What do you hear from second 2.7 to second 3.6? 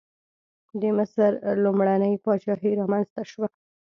رامنځته شوه.